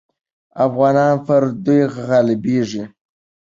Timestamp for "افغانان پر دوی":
0.65-1.81